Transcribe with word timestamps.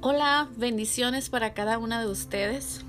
Hola, 0.00 0.48
bendiciones 0.56 1.28
para 1.28 1.54
cada 1.54 1.76
una 1.76 2.00
de 2.00 2.06
ustedes. 2.06 2.82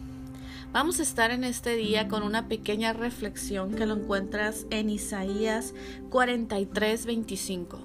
Vamos 0.71 0.99
a 0.99 1.01
estar 1.01 1.31
en 1.31 1.43
este 1.43 1.75
día 1.75 2.07
con 2.07 2.21
una 2.21 2.47
pequeña 2.47 2.93
reflexión 2.93 3.73
que 3.73 3.87
lo 3.87 3.95
encuentras 3.95 4.67
en 4.69 4.91
Isaías 4.91 5.73
43, 6.11 7.07
25. 7.07 7.79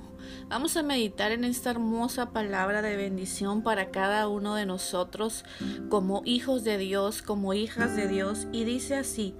Vamos 0.50 0.76
a 0.76 0.82
meditar 0.82 1.32
en 1.32 1.44
esta 1.44 1.70
hermosa 1.70 2.32
palabra 2.32 2.82
de 2.82 2.96
bendición 2.96 3.62
para 3.62 3.90
cada 3.90 4.28
uno 4.28 4.56
de 4.56 4.66
nosotros 4.66 5.46
como 5.88 6.20
hijos 6.26 6.62
de 6.62 6.76
Dios, 6.76 7.22
como 7.22 7.54
hijas 7.54 7.96
de 7.96 8.08
Dios. 8.08 8.46
Y 8.52 8.64
dice 8.64 8.96
así, 8.96 9.34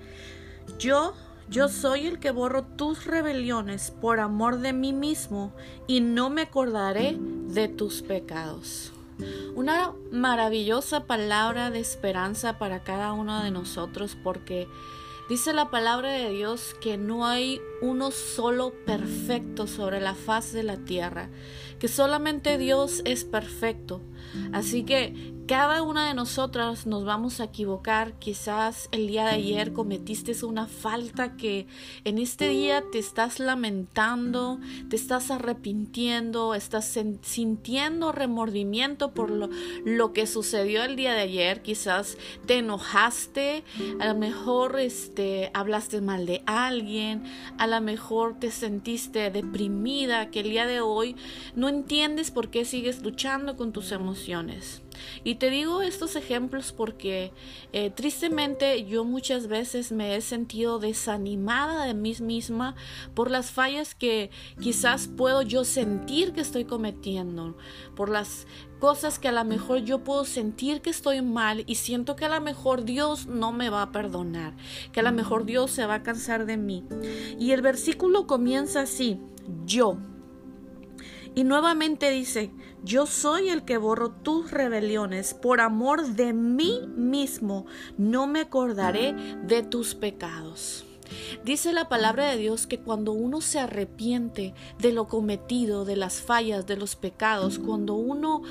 yo 0.79 1.13
yo 1.51 1.69
soy 1.69 2.07
el 2.07 2.21
que 2.21 2.31
borro 2.31 2.65
tus 2.65 3.05
rebeliones 3.05 3.91
por 3.91 4.19
amor 4.19 4.61
de 4.61 4.73
mí 4.73 4.95
mismo 4.95 5.53
y 5.87 6.01
no 6.01 6.31
me 6.31 6.41
acordaré 6.41 7.19
de 7.21 7.69
tus 7.69 8.01
pecados. 8.01 8.95
Una 9.55 9.93
maravillosa 10.11 11.07
palabra 11.07 11.71
de 11.71 11.81
esperanza 11.81 12.59
para 12.59 12.83
cada 12.83 13.13
uno 13.13 13.43
de 13.43 13.51
nosotros 13.51 14.17
porque 14.23 14.69
dice 15.29 15.53
la 15.53 15.71
palabra 15.71 16.11
de 16.11 16.31
Dios 16.31 16.75
que 16.81 16.97
no 16.97 17.27
hay 17.27 17.61
uno 17.81 18.11
solo 18.11 18.73
perfecto 18.85 19.67
sobre 19.67 20.01
la 20.01 20.15
faz 20.15 20.53
de 20.53 20.63
la 20.63 20.77
tierra, 20.79 21.31
que 21.79 21.89
solamente 21.89 22.59
Dios 22.59 23.03
es 23.05 23.25
perfecto. 23.25 24.01
Así 24.53 24.85
que 24.85 25.35
cada 25.47 25.83
una 25.83 26.09
de 26.09 26.15
nosotras 26.15 26.87
nos 26.87 27.05
vamos 27.05 27.39
a 27.39 27.45
equivocar. 27.45 28.19
Quizás 28.19 28.89
el 28.93 29.07
día 29.07 29.27
de 29.27 29.33
ayer 29.33 29.75
cometiste 29.75 30.35
una 30.43 30.67
falta 30.67 31.37
que 31.37 31.67
en 32.05 32.17
este 32.17 32.49
día 32.49 32.83
te 32.91 32.99
estás 32.99 33.39
lamentando, 33.41 34.59
te 34.89 34.97
estás 34.97 35.31
arrepintiendo, 35.31 36.55
estás 36.55 36.99
sintiendo 37.21 38.11
remordimiento 38.11 39.13
por 39.13 39.31
lo, 39.31 40.13
que 40.15 40.27
sucedió 40.27 40.83
el 40.83 40.97
día 40.97 41.13
de 41.13 41.21
ayer. 41.21 41.61
Quizás 41.61 42.17
te 42.47 42.59
enojaste, 42.59 43.65
a 44.01 44.07
lo 44.07 44.15
mejor 44.15 44.81
este, 44.81 45.51
hablaste 45.53 46.01
mal 46.01 46.25
de 46.25 46.43
alguien, 46.47 47.23
a 47.59 47.67
lo 47.67 47.81
mejor 47.83 48.39
te 48.39 48.51
sentiste 48.51 49.31
deprimida, 49.31 50.31
que 50.31 50.41
el 50.41 50.51
día 50.51 50.67
de 50.67 50.81
hoy 50.81 51.17
no 51.55 51.69
entiendes 51.69 52.31
por 52.31 52.49
qué 52.49 52.65
sigues 52.65 53.03
luchando 53.03 53.57
con 53.57 53.73
tus 53.73 53.93
emociones. 53.93 54.14
Y 55.25 55.37
te 55.37 55.51
digo 55.51 55.83
estos 55.83 56.17
ejemplos 56.17 56.73
porque 56.73 57.33
eh, 57.73 57.91
tristemente 57.91 58.85
yo 58.85 59.05
muchas 59.05 59.47
veces 59.49 59.93
me 59.93 60.17
he 60.17 60.21
sentido 60.21 60.79
desanimada 60.79 61.85
de 61.85 61.95
mí 61.95 62.15
misma 62.21 62.75
por 63.15 63.31
las 63.31 63.51
fallas 63.51 63.95
que 63.95 64.31
quizás 64.61 65.09
puedo 65.09 65.43
yo 65.43 65.65
sentir 65.65 66.33
que 66.33 66.41
estoy 66.41 66.65
cometiendo, 66.65 67.57
por 67.97 68.09
las 68.09 68.47
cosas 68.79 69.19
que 69.19 69.29
a 69.29 69.33
lo 69.33 69.45
mejor 69.45 69.79
yo 69.79 70.05
puedo 70.05 70.25
sentir 70.25 70.81
que 70.81 70.91
estoy 70.91 71.23
mal 71.23 71.65
y 71.67 71.77
siento 71.77 72.17
que 72.17 72.27
a 72.27 72.29
lo 72.29 72.41
mejor 72.41 72.85
Dios 72.85 73.27
no 73.27 73.53
me 73.53 73.71
va 73.71 73.83
a 73.83 73.93
perdonar, 73.93 74.55
que 74.93 75.01
a 75.01 75.05
lo 75.05 75.13
mejor 75.13 75.45
Dios 75.45 75.71
se 75.71 75.87
va 75.87 75.95
a 75.95 76.03
cansar 76.03 76.47
de 76.47 76.57
mí. 76.57 76.85
Y 77.39 77.53
el 77.53 77.63
versículo 77.63 78.27
comienza 78.27 78.83
así, 78.83 79.19
yo. 79.65 79.99
Y 81.35 81.45
nuevamente 81.45 82.11
dice, 82.11 82.53
yo 82.85 83.07
soy 83.07 83.49
el 83.49 83.65
que 83.65 83.77
borro 83.77 84.11
tus 84.11 84.51
rebeliones, 84.51 85.35
por 85.35 85.61
amor 85.61 86.07
de 86.07 86.33
mí 86.33 86.81
mismo 86.97 87.67
no 87.99 88.27
me 88.27 88.41
acordaré 88.41 89.15
de 89.43 89.63
tus 89.63 89.95
pecados. 89.95 90.87
Dice 91.45 91.73
la 91.73 91.89
palabra 91.89 92.31
de 92.31 92.39
Dios 92.39 92.67
que 92.67 92.81
cuando 92.81 93.13
uno 93.13 93.41
se 93.41 93.59
arrepiente 93.59 94.55
de 94.79 94.93
lo 94.93 95.07
cometido, 95.09 95.85
de 95.85 95.97
las 95.97 96.21
fallas, 96.21 96.67
de 96.67 96.77
los 96.77 96.97
pecados, 96.97 97.59
cuando 97.59 97.95
uno 97.95 98.43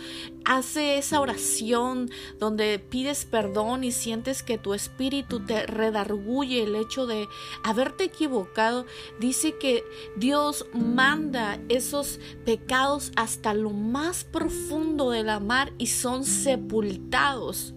hace 0.45 0.97
esa 0.97 1.19
oración 1.19 2.09
donde 2.39 2.79
pides 2.79 3.25
perdón 3.25 3.83
y 3.83 3.91
sientes 3.91 4.43
que 4.43 4.57
tu 4.57 4.73
espíritu 4.73 5.45
te 5.45 5.65
redarguye 5.65 6.63
el 6.63 6.75
hecho 6.75 7.05
de 7.05 7.27
haberte 7.63 8.05
equivocado, 8.05 8.85
dice 9.19 9.57
que 9.57 9.83
Dios 10.15 10.65
manda 10.73 11.59
esos 11.69 12.19
pecados 12.45 13.11
hasta 13.15 13.53
lo 13.53 13.71
más 13.71 14.23
profundo 14.23 15.09
de 15.09 15.23
la 15.23 15.39
mar 15.39 15.73
y 15.77 15.87
son 15.87 16.23
sepultados. 16.23 17.73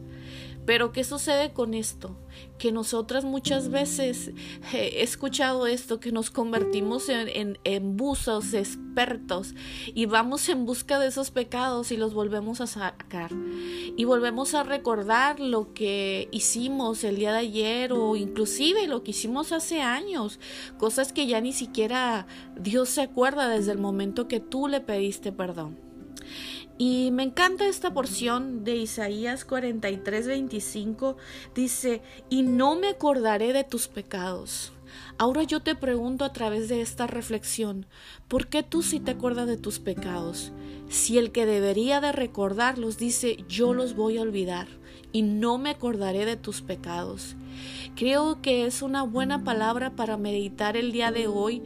Pero 0.67 0.91
¿qué 0.91 1.05
sucede 1.05 1.53
con 1.53 1.75
esto? 1.75 2.17
Que 2.59 2.73
nosotras 2.73 3.25
muchas 3.25 3.71
veces 3.71 4.33
he 4.73 5.03
escuchado 5.03 5.67
esto, 5.67 6.01
que 6.01 6.11
nos 6.11 6.31
convertimos 6.31 7.09
en, 7.09 7.29
en, 7.29 7.59
en 7.65 7.97
buzos 7.97 8.53
expertos 8.53 9.55
y 9.95 10.07
vamos 10.07 10.49
en 10.49 10.67
busca 10.67 10.99
de 10.99 11.07
esos 11.07 11.31
pecados 11.31 11.93
y 11.93 11.97
los 11.97 12.15
volvemos 12.15 12.61
a 12.61 12.67
sacar. 12.67 13.31
Y 13.97 14.05
volvemos 14.05 14.55
a 14.55 14.65
recordar 14.65 15.39
lo 15.39 15.73
que 15.73 16.29
hicimos 16.33 17.05
el 17.05 17.17
día 17.17 17.33
de 17.33 17.39
ayer 17.39 17.93
o 17.93 18.17
inclusive 18.17 18.89
lo 18.89 19.05
que 19.05 19.13
hicimos 19.13 19.53
hace 19.53 19.83
años. 19.83 20.41
Cosas 20.79 21.13
que 21.13 21.27
ya 21.27 21.41
ni 21.41 21.53
siquiera 21.53 22.27
Dios 22.59 22.89
se 22.89 23.03
acuerda 23.03 23.49
desde 23.49 23.73
el 23.73 23.79
momento 23.79 24.27
que 24.27 24.41
tú 24.41 24.67
le 24.67 24.81
pediste 24.81 25.31
perdón. 25.31 25.79
Y 26.79 27.11
me 27.11 27.23
encanta 27.23 27.67
esta 27.67 27.95
porción 27.95 28.65
de 28.65 28.77
Isaías 28.77 29.45
43, 29.45 30.27
25. 30.27 31.17
Dice, 31.55 32.03
y 32.29 32.43
no 32.43 32.77
me 32.77 32.89
acordaré 32.89 33.53
de 33.53 33.65
tus 33.65 33.89
pecados. 33.89 34.73
Ahora 35.19 35.43
yo 35.43 35.61
te 35.61 35.75
pregunto 35.75 36.25
a 36.25 36.33
través 36.33 36.69
de 36.69 36.81
esta 36.83 37.07
reflexión, 37.07 37.87
¿por 38.29 38.49
qué 38.49 38.63
tú 38.63 38.83
sí 38.83 39.01
te 39.01 39.13
acuerdas 39.13 39.47
de 39.47 39.57
tus 39.57 39.79
pecados? 39.79 40.53
Si 40.89 41.19
el 41.19 41.33
que 41.33 41.47
debería 41.47 42.01
de 42.01 42.13
recordarlos 42.13 42.99
dice, 42.99 43.39
yo 43.49 43.73
los 43.73 43.95
voy 43.97 44.19
a 44.19 44.23
olvidar 44.23 44.69
y 45.13 45.23
no 45.23 45.57
me 45.59 45.71
acordaré 45.71 46.27
de 46.27 46.37
tus 46.37 46.61
pecados. 46.61 47.37
Creo 47.97 48.43
que 48.43 48.67
es 48.67 48.83
una 48.83 49.05
buena 49.05 49.43
palabra 49.43 49.97
para 49.97 50.19
meditar 50.19 50.77
el 50.77 50.93
día 50.93 51.11
de 51.13 51.29
hoy. 51.29 51.63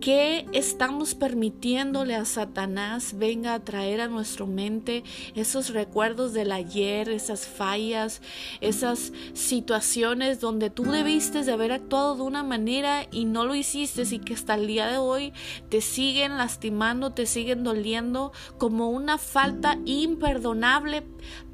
Que 0.00 0.46
estamos 0.52 1.16
permitiéndole 1.16 2.14
a 2.14 2.24
Satanás 2.24 3.18
venga 3.18 3.52
a 3.52 3.64
traer 3.64 4.00
a 4.00 4.06
nuestra 4.06 4.46
mente 4.46 5.02
esos 5.34 5.70
recuerdos 5.70 6.34
del 6.34 6.52
ayer, 6.52 7.08
esas 7.08 7.48
fallas, 7.48 8.22
esas 8.60 9.12
situaciones 9.34 10.38
donde 10.38 10.70
tú 10.70 10.84
debiste 10.84 11.42
de 11.42 11.50
haber 11.50 11.72
actuado 11.72 12.14
de 12.14 12.22
una 12.22 12.44
manera 12.44 13.08
y 13.10 13.24
no 13.24 13.44
lo 13.44 13.56
hiciste 13.56 14.02
y 14.08 14.20
que 14.20 14.34
hasta 14.34 14.54
el 14.54 14.68
día 14.68 14.86
de 14.86 14.98
hoy 14.98 15.32
te 15.68 15.80
siguen 15.80 16.38
lastimando, 16.38 17.12
te 17.12 17.26
siguen 17.26 17.64
doliendo 17.64 18.30
como 18.56 18.90
una 18.90 19.18
falta 19.18 19.78
imperdonable 19.84 21.02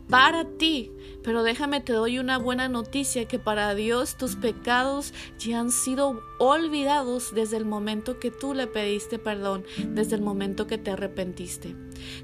para 0.08 0.44
ti. 0.44 0.92
Pero 1.22 1.42
déjame 1.42 1.80
te 1.80 1.92
doy 1.92 2.18
una 2.18 2.38
buena 2.38 2.68
noticia 2.68 3.26
que 3.26 3.38
para 3.38 3.74
Dios 3.74 4.16
tus 4.16 4.36
pecados 4.36 5.12
ya 5.38 5.60
han 5.60 5.70
sido 5.70 6.22
olvidados 6.38 7.34
desde 7.34 7.56
el 7.56 7.64
momento 7.64 8.18
que 8.18 8.30
tú 8.30 8.54
le 8.54 8.66
pediste 8.66 9.18
perdón, 9.18 9.64
desde 9.88 10.16
el 10.16 10.22
momento 10.22 10.66
que 10.66 10.78
te 10.78 10.92
arrepentiste. 10.92 11.76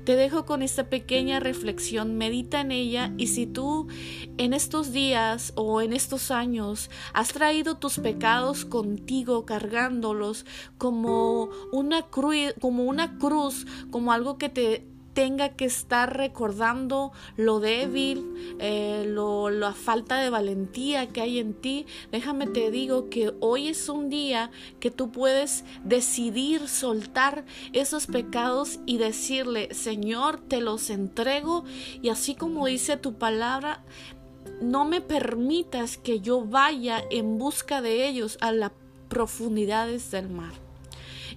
Te 0.04 0.16
dejo 0.16 0.46
con 0.46 0.62
esta 0.62 0.88
pequeña 0.88 1.40
reflexión, 1.40 2.16
medita 2.16 2.60
en 2.60 2.70
ella 2.72 3.12
y 3.18 3.26
si 3.26 3.46
tú 3.46 3.88
en 4.38 4.54
estos 4.54 4.92
días 4.92 5.52
o 5.56 5.82
en 5.82 5.92
estos 5.92 6.30
años 6.30 6.90
has 7.12 7.32
traído 7.32 7.76
tus 7.76 7.98
pecados 7.98 8.64
contigo 8.64 9.44
cargándolos 9.44 10.46
como 10.78 11.50
una 11.72 12.02
cruz, 12.02 12.54
como 12.60 12.84
una 12.84 13.18
cruz, 13.18 13.66
como 13.90 14.12
algo 14.12 14.38
que 14.38 14.48
te 14.48 14.93
tenga 15.14 15.50
que 15.50 15.64
estar 15.64 16.16
recordando 16.16 17.12
lo 17.36 17.60
débil, 17.60 18.56
eh, 18.58 19.04
lo, 19.06 19.48
la 19.48 19.72
falta 19.72 20.18
de 20.18 20.28
valentía 20.28 21.06
que 21.06 21.20
hay 21.20 21.38
en 21.38 21.54
ti, 21.54 21.86
déjame 22.12 22.46
te 22.46 22.70
digo 22.70 23.08
que 23.08 23.32
hoy 23.40 23.68
es 23.68 23.88
un 23.88 24.10
día 24.10 24.50
que 24.80 24.90
tú 24.90 25.10
puedes 25.10 25.64
decidir 25.84 26.68
soltar 26.68 27.44
esos 27.72 28.06
pecados 28.06 28.80
y 28.86 28.98
decirle, 28.98 29.72
Señor, 29.72 30.40
te 30.40 30.60
los 30.60 30.90
entrego 30.90 31.64
y 32.02 32.08
así 32.08 32.34
como 32.34 32.66
dice 32.66 32.96
tu 32.96 33.14
palabra, 33.14 33.84
no 34.60 34.84
me 34.84 35.00
permitas 35.00 35.96
que 35.96 36.20
yo 36.20 36.44
vaya 36.44 37.02
en 37.10 37.38
busca 37.38 37.80
de 37.80 38.06
ellos 38.06 38.38
a 38.40 38.52
las 38.52 38.72
profundidades 39.08 40.10
del 40.10 40.28
mar. 40.28 40.63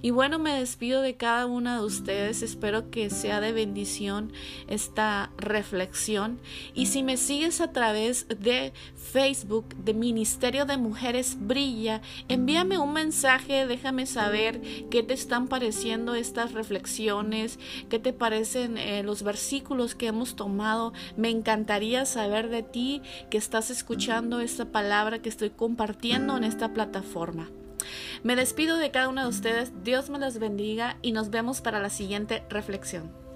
Y 0.02 0.12
bueno, 0.12 0.40
me 0.40 0.60
despido 0.60 1.02
de 1.02 1.16
cada 1.16 1.46
una 1.46 1.80
de 1.80 1.86
ustedes. 1.86 2.42
Espero 2.42 2.90
que 2.90 3.10
sea 3.10 3.42
de 3.42 3.52
bendición 3.52 4.32
esta 4.68 5.32
reflexión. 5.38 6.40
Y 6.74 6.88
si 6.88 7.04
me 7.04 7.18
sigues 7.18 7.62
a 7.62 7.72
través 7.72 8.28
de 8.28 8.74
Facebook 8.96 9.76
de 9.76 9.94
Ministerio 9.94 10.66
de 10.66 10.78
Mujeres 10.78 11.38
Brilla, 11.40 12.02
envíame 12.28 12.78
un 12.78 12.94
mensaje, 12.94 13.66
déjame 13.68 14.06
saber 14.06 14.62
qué 14.90 15.04
te 15.04 15.14
están 15.14 15.48
pareciendo 15.48 16.16
estas 16.16 16.54
reflexiones, 16.54 17.60
qué 17.90 18.00
te 18.00 18.14
parecen 18.14 18.78
eh, 18.78 19.04
los 19.04 19.24
versículos 19.24 19.96
que 19.96 20.08
hemos 20.08 20.36
tomado. 20.36 20.94
Me 21.16 21.30
encantaría 21.30 22.06
saber 22.06 22.50
de 22.50 22.64
ti 22.64 23.02
que 23.30 23.38
estás 23.38 23.70
escuchando 23.70 24.40
esta 24.40 24.66
palabra 24.66 25.20
que 25.20 25.30
estoy 25.30 25.50
compartiendo 25.50 26.38
en 26.38 26.44
esta 26.44 26.74
plataforma. 26.74 27.50
Me 28.24 28.36
despido 28.36 28.78
de 28.78 28.92
cada 28.92 29.10
uno 29.10 29.22
de 29.22 29.30
ustedes, 29.30 29.72
Dios 29.84 30.10
me 30.10 30.20
los 30.20 30.40
bendiga 30.40 30.98
y 31.02 31.12
nos 31.12 31.30
vemos 31.30 31.62
para 31.62 31.80
la 31.80 31.90
siguiente 31.90 32.44
reflexión. 32.50 33.27